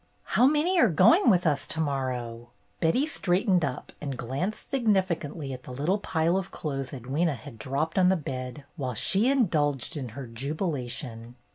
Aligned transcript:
"How 0.23 0.47
many 0.47 0.79
are 0.79 0.89
going 0.89 1.29
with 1.29 1.45
us 1.45 1.67
to 1.67 1.79
morrow?" 1.79 2.49
Betty 2.81 3.05
straightened 3.05 3.63
up 3.63 3.91
and 4.01 4.17
glanced 4.17 4.71
signifi 4.71 5.15
cantly 5.19 5.53
at 5.53 5.61
the 5.61 5.71
little 5.71 5.99
pile 5.99 6.37
of 6.37 6.49
clothes 6.49 6.89
Edwyna 6.89 7.37
had 7.37 7.59
dropped 7.59 7.99
on 7.99 8.09
the 8.09 8.15
bed 8.15 8.63
while 8.77 8.95
she 8.95 9.29
indulged 9.29 9.95
in 9.95 10.09
her 10.17 10.25
jubilation. 10.25 11.35